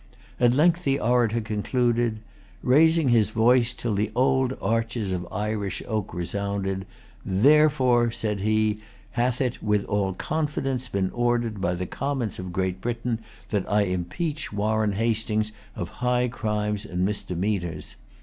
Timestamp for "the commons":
11.75-12.39